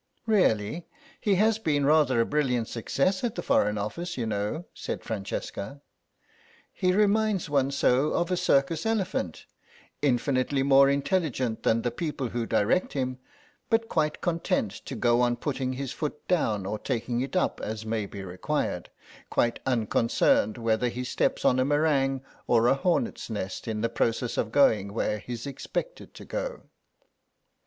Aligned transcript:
"Really? 0.25 0.87
He 1.19 1.35
has 1.35 1.59
been 1.59 1.85
rather 1.85 2.19
a 2.19 2.25
brilliant 2.25 2.67
success 2.67 3.23
at 3.23 3.35
the 3.35 3.43
Foreign 3.43 3.77
Office, 3.77 4.17
you 4.17 4.25
know," 4.25 4.65
said 4.73 5.03
Francesca. 5.03 5.79
"He 6.73 6.91
reminds 6.91 7.51
one 7.51 7.69
so 7.69 8.11
of 8.13 8.31
a 8.31 8.35
circus 8.37 8.87
elephant—infinitely 8.87 10.63
more 10.63 10.89
intelligent 10.89 11.61
than 11.61 11.83
the 11.83 11.91
people 11.91 12.29
who 12.29 12.47
direct 12.47 12.93
him, 12.93 13.19
but 13.69 13.89
quite 13.89 14.21
content 14.21 14.71
to 14.85 14.95
go 14.95 15.21
on 15.21 15.35
putting 15.35 15.73
his 15.73 15.91
foot 15.91 16.27
down 16.27 16.65
or 16.65 16.79
taking 16.79 17.21
it 17.21 17.35
up 17.35 17.61
as 17.61 17.85
may 17.85 18.07
be 18.07 18.23
required, 18.23 18.89
quite 19.29 19.59
unconcerned 19.67 20.57
whether 20.57 20.89
he 20.89 21.03
steps 21.03 21.45
on 21.45 21.59
a 21.59 21.63
meringue 21.63 22.23
or 22.47 22.65
a 22.65 22.73
hornet's 22.73 23.29
nest 23.29 23.67
in 23.67 23.81
the 23.81 23.87
process 23.87 24.35
of 24.35 24.51
going 24.51 24.93
where 24.93 25.19
he's 25.19 25.45
expected 25.45 26.15
to 26.15 26.25
go." 26.25 26.63